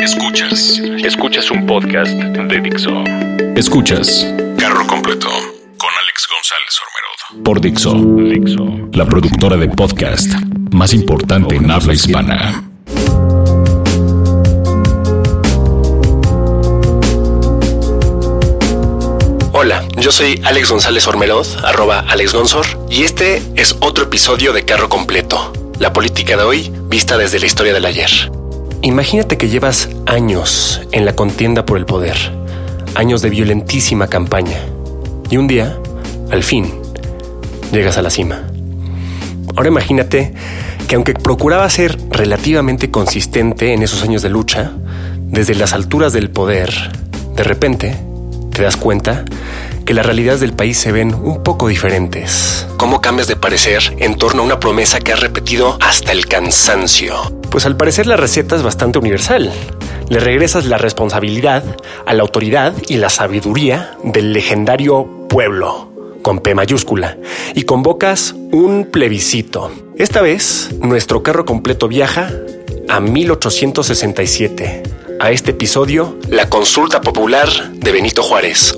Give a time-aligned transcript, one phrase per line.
[0.00, 0.80] Escuchas.
[1.04, 3.04] Escuchas un podcast de Dixo.
[3.56, 4.26] Escuchas.
[4.56, 7.44] Carro completo con Alex González Ormerod.
[7.44, 7.94] Por Dixo.
[7.94, 8.88] Dixo.
[8.92, 10.32] La productora de podcast
[10.70, 12.64] más importante en habla hispana.
[19.52, 24.64] Hola, yo soy Alex González Ormerod, arroba Alex Gonzor, y este es otro episodio de
[24.64, 28.37] Carro Completo, la política de hoy vista desde la historia del ayer.
[28.82, 32.16] Imagínate que llevas años en la contienda por el poder,
[32.94, 34.58] años de violentísima campaña,
[35.30, 35.76] y un día,
[36.30, 36.72] al fin,
[37.72, 38.44] llegas a la cima.
[39.56, 40.32] Ahora imagínate
[40.86, 44.72] que aunque procuraba ser relativamente consistente en esos años de lucha,
[45.26, 46.72] desde las alturas del poder,
[47.34, 47.96] de repente
[48.52, 49.24] te das cuenta
[49.84, 52.66] que las realidades del país se ven un poco diferentes.
[52.76, 57.37] ¿Cómo cambias de parecer en torno a una promesa que has repetido hasta el cansancio?
[57.50, 59.52] Pues al parecer la receta es bastante universal.
[60.08, 61.64] Le regresas la responsabilidad
[62.06, 67.18] a la autoridad y la sabiduría del legendario pueblo, con P mayúscula,
[67.54, 69.70] y convocas un plebiscito.
[69.96, 72.30] Esta vez, nuestro carro completo viaja
[72.88, 74.82] a 1867,
[75.20, 78.76] a este episodio, la consulta popular de Benito Juárez.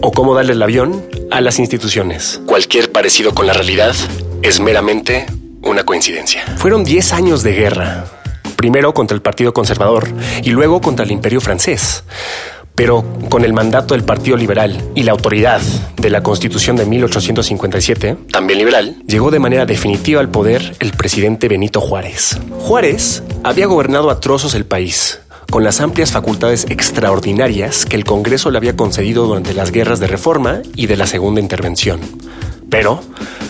[0.00, 2.40] O cómo darle el avión a las instituciones.
[2.46, 3.94] Cualquier parecido con la realidad
[4.42, 5.26] es meramente
[5.72, 6.44] una coincidencia.
[6.56, 8.04] Fueron 10 años de guerra.
[8.56, 10.08] Primero contra el Partido Conservador
[10.42, 12.04] y luego contra el Imperio francés.
[12.74, 15.60] Pero con el mandato del Partido Liberal y la autoridad
[15.96, 21.48] de la Constitución de 1857, también liberal, llegó de manera definitiva al poder el presidente
[21.48, 22.38] Benito Juárez.
[22.60, 25.20] Juárez había gobernado a trozos el país,
[25.50, 30.06] con las amplias facultades extraordinarias que el Congreso le había concedido durante las guerras de
[30.06, 32.00] reforma y de la Segunda Intervención.
[32.72, 33.02] Pero,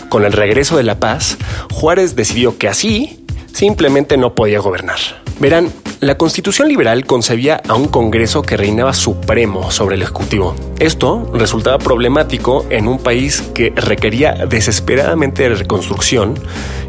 [0.09, 1.37] con el regreso de la paz,
[1.71, 4.99] Juárez decidió que así simplemente no podía gobernar.
[5.39, 5.71] Verán,
[6.01, 10.55] la Constitución liberal concebía a un Congreso que reinaba supremo sobre el Ejecutivo.
[10.77, 16.37] Esto resultaba problemático en un país que requería desesperadamente de reconstrucción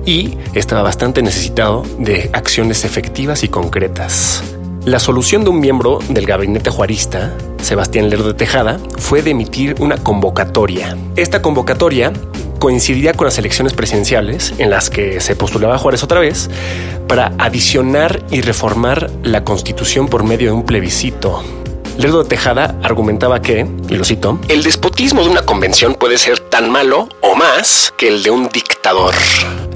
[0.04, 4.53] y estaba bastante necesitado de acciones efectivas y concretas.
[4.84, 9.76] La solución de un miembro del gabinete juarista, Sebastián Lerdo de Tejada, fue de emitir
[9.78, 10.98] una convocatoria.
[11.16, 12.12] Esta convocatoria
[12.58, 16.50] coincidiría con las elecciones presidenciales en las que se postulaba Juárez otra vez
[17.08, 21.42] para adicionar y reformar la constitución por medio de un plebiscito.
[21.96, 26.40] Lerdo de Tejada argumentaba que, y lo cito, el despotismo de una convención puede ser
[26.40, 29.14] tan malo o más que el de un dictador.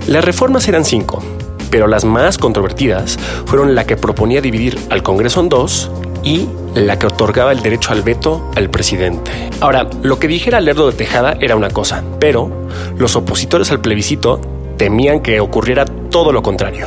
[0.07, 1.23] Las reformas eran cinco,
[1.71, 5.91] pero las más controvertidas fueron la que proponía dividir al Congreso en dos
[6.23, 9.31] y la que otorgaba el derecho al veto al presidente.
[9.61, 12.51] Ahora, lo que dijera Lerdo de Tejada era una cosa, pero
[12.97, 14.41] los opositores al plebiscito
[14.77, 16.87] temían que ocurriera todo lo contrario.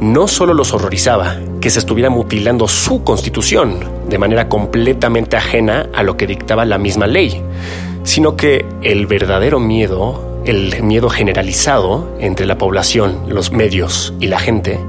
[0.00, 3.78] No solo los horrorizaba que se estuviera mutilando su constitución
[4.08, 7.40] de manera completamente ajena a lo que dictaba la misma ley,
[8.02, 14.38] sino que el verdadero miedo el miedo generalizado entre la población, los medios y la
[14.38, 14.80] gente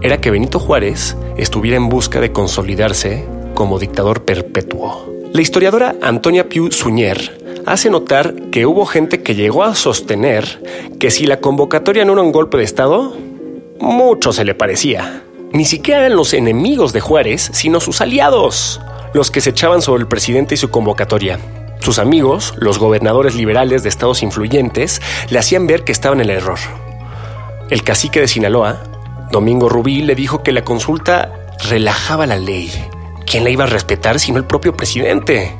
[0.00, 5.08] era que Benito Juárez estuviera en busca de consolidarse como dictador perpetuo.
[5.32, 10.62] La historiadora Antonia Piu Suñer hace notar que hubo gente que llegó a sostener
[10.98, 13.14] que si la convocatoria no era un golpe de Estado,
[13.78, 15.22] mucho se le parecía.
[15.52, 18.80] Ni siquiera eran los enemigos de Juárez, sino sus aliados,
[19.14, 21.38] los que se echaban sobre el presidente y su convocatoria.
[21.80, 25.00] Sus amigos, los gobernadores liberales de estados influyentes,
[25.30, 26.58] le hacían ver que estaba en el error.
[27.70, 28.82] El cacique de Sinaloa,
[29.30, 31.32] Domingo Rubí, le dijo que la consulta
[31.68, 32.72] relajaba la ley.
[33.26, 35.56] ¿Quién la iba a respetar sino el propio presidente?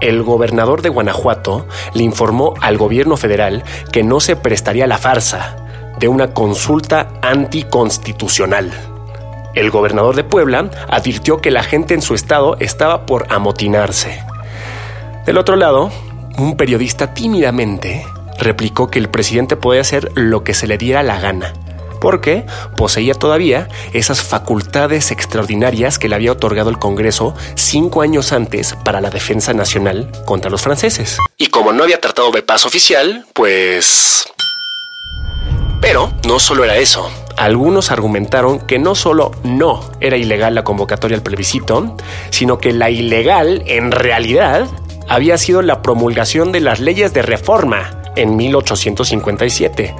[0.00, 5.56] El gobernador de Guanajuato le informó al gobierno federal que no se prestaría la farsa
[5.98, 8.70] de una consulta anticonstitucional.
[9.54, 14.24] El gobernador de Puebla advirtió que la gente en su estado estaba por amotinarse.
[15.26, 15.90] Del otro lado,
[16.38, 18.06] un periodista tímidamente
[18.38, 21.52] replicó que el presidente podía hacer lo que se le diera la gana,
[22.00, 28.74] porque poseía todavía esas facultades extraordinarias que le había otorgado el Congreso cinco años antes
[28.82, 31.18] para la defensa nacional contra los franceses.
[31.36, 34.24] Y como no había tratado de paz oficial, pues...
[35.82, 37.10] Pero no solo era eso.
[37.36, 41.96] Algunos argumentaron que no solo no era ilegal la convocatoria al plebiscito,
[42.30, 44.66] sino que la ilegal en realidad
[45.10, 49.92] había sido la promulgación de las leyes de reforma en 1857,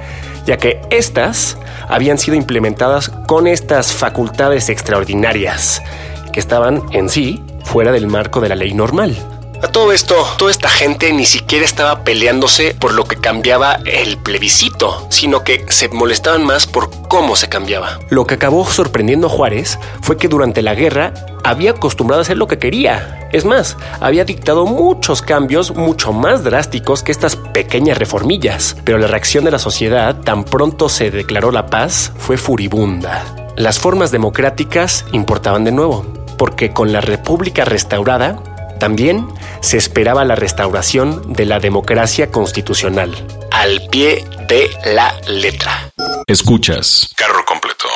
[0.45, 1.57] ya que éstas
[1.89, 5.83] habían sido implementadas con estas facultades extraordinarias
[6.31, 9.17] que estaban en sí fuera del marco de la ley normal.
[9.63, 14.17] A todo esto, toda esta gente ni siquiera estaba peleándose por lo que cambiaba el
[14.17, 17.99] plebiscito, sino que se molestaban más por cómo se cambiaba.
[18.09, 21.13] Lo que acabó sorprendiendo a Juárez fue que durante la guerra
[21.43, 23.29] había acostumbrado a hacer lo que quería.
[23.31, 28.75] Es más, había dictado muchos cambios mucho más drásticos que estas pequeñas reformillas.
[28.83, 33.23] Pero la reacción de la sociedad, tan pronto se declaró la paz, fue furibunda.
[33.57, 36.03] Las formas democráticas importaban de nuevo,
[36.39, 38.41] porque con la República restaurada,
[38.81, 39.27] también
[39.59, 43.11] se esperaba la restauración de la democracia constitucional,
[43.51, 45.91] al pie de la letra.
[46.25, 47.13] Escuchas.
[47.15, 47.87] Carro completo.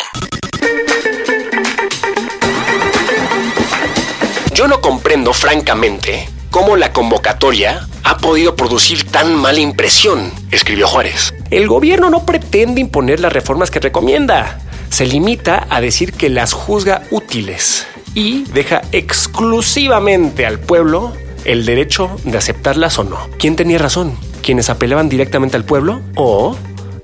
[4.53, 11.33] Yo no comprendo francamente cómo la convocatoria ha podido producir tan mala impresión, escribió Juárez.
[11.49, 14.59] El gobierno no pretende imponer las reformas que recomienda.
[14.91, 21.13] Se limita a decir que las juzga útiles y deja exclusivamente al pueblo
[21.43, 23.19] el derecho de aceptarlas o no.
[23.37, 24.17] ¿Quién tenía razón?
[24.41, 26.57] ¿Quienes apelaban directamente al pueblo o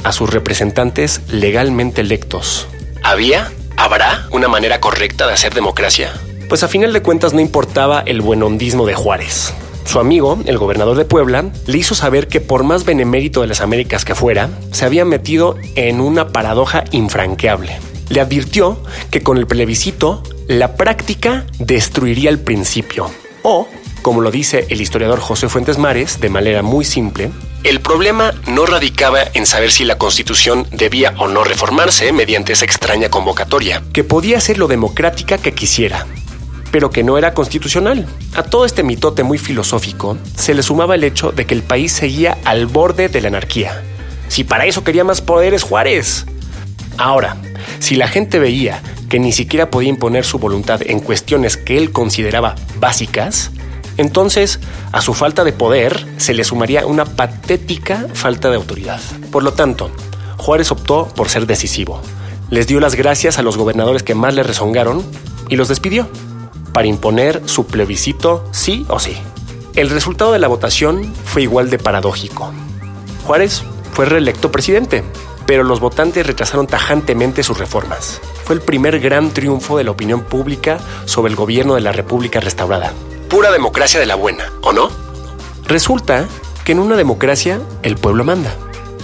[0.03, 2.67] a sus representantes legalmente electos?
[3.03, 3.51] ¿Había?
[3.77, 6.13] ¿Habrá una manera correcta de hacer democracia?
[6.51, 9.53] pues a final de cuentas no importaba el buenondismo de Juárez.
[9.85, 13.61] Su amigo, el gobernador de Puebla, le hizo saber que por más benemérito de las
[13.61, 17.79] Américas que fuera, se había metido en una paradoja infranqueable.
[18.09, 23.09] Le advirtió que con el plebiscito, la práctica destruiría el principio.
[23.43, 23.67] O,
[24.01, 27.31] como lo dice el historiador José Fuentes Mares, de manera muy simple,
[27.63, 32.65] el problema no radicaba en saber si la constitución debía o no reformarse mediante esa
[32.65, 36.07] extraña convocatoria, que podía ser lo democrática que quisiera,
[36.71, 38.07] pero que no era constitucional.
[38.33, 41.91] A todo este mitote muy filosófico se le sumaba el hecho de que el país
[41.91, 43.83] seguía al borde de la anarquía.
[44.27, 46.25] Si para eso quería más poderes Juárez.
[46.97, 47.37] Ahora,
[47.79, 48.81] si la gente veía
[49.11, 53.51] que ni siquiera podía imponer su voluntad en cuestiones que él consideraba básicas,
[53.97, 54.61] entonces
[54.93, 59.01] a su falta de poder se le sumaría una patética falta de autoridad.
[59.29, 59.91] Por lo tanto,
[60.37, 62.01] Juárez optó por ser decisivo.
[62.49, 65.03] Les dio las gracias a los gobernadores que más le rezongaron
[65.49, 66.07] y los despidió
[66.71, 69.17] para imponer su plebiscito sí o sí.
[69.75, 72.53] El resultado de la votación fue igual de paradójico.
[73.25, 73.61] Juárez
[73.91, 75.03] fue reelecto presidente,
[75.45, 78.21] pero los votantes rechazaron tajantemente sus reformas.
[78.51, 82.41] Fue el primer gran triunfo de la opinión pública sobre el gobierno de la República
[82.41, 82.91] restaurada.
[83.29, 84.89] Pura democracia de la buena, ¿o no?
[85.67, 86.27] Resulta
[86.65, 88.53] que en una democracia el pueblo manda.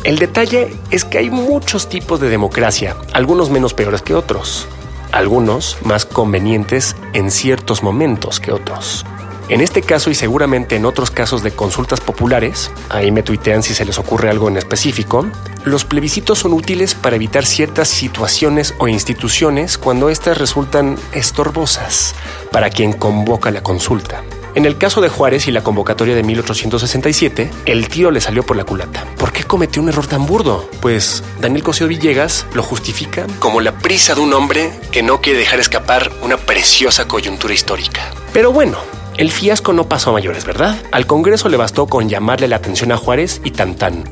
[0.03, 4.67] El detalle es que hay muchos tipos de democracia, algunos menos peores que otros
[5.11, 9.05] algunos más convenientes en ciertos momentos que otros.
[9.49, 13.73] En este caso y seguramente en otros casos de consultas populares, ahí me tuitean si
[13.73, 15.25] se les ocurre algo en específico,
[15.63, 22.13] los plebiscitos son útiles para evitar ciertas situaciones o instituciones cuando éstas resultan estorbosas
[22.51, 24.21] para quien convoca la consulta.
[24.53, 28.57] En el caso de Juárez y la convocatoria de 1867, el tiro le salió por
[28.57, 29.05] la culata.
[29.17, 30.69] ¿Por qué cometió un error tan burdo?
[30.81, 35.39] Pues Daniel Cosío Villegas lo justifica como la prisa de un hombre que no quiere
[35.39, 38.11] dejar escapar una preciosa coyuntura histórica.
[38.33, 38.79] Pero bueno,
[39.17, 40.77] el fiasco no pasó a mayores, ¿verdad?
[40.91, 44.03] Al Congreso le bastó con llamarle la atención a Juárez y tan tan.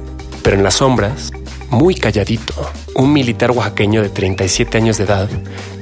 [0.42, 1.32] Pero en las sombras,
[1.70, 2.54] muy calladito,
[2.96, 5.30] un militar oaxaqueño de 37 años de edad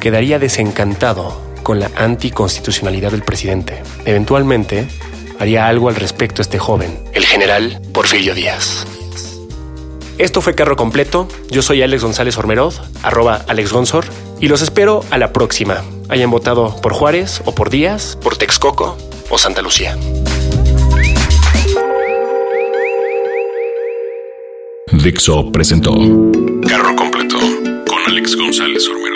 [0.01, 3.81] quedaría desencantado con la anticonstitucionalidad del presidente.
[4.03, 4.87] Eventualmente,
[5.39, 8.85] haría algo al respecto este joven, el general Porfirio Díaz.
[10.17, 11.29] Esto fue Carro Completo.
[11.49, 14.05] Yo soy Alex González Ormeroz, arroba Alex Gonzor,
[14.41, 15.81] y los espero a la próxima.
[16.09, 18.97] Hayan votado por Juárez o por Díaz, por Texcoco
[19.33, 19.97] o Santa Lucía.
[24.91, 25.91] Dixo presentó
[26.67, 27.39] Carro Completo
[27.87, 29.12] con Alex González Ormeroz.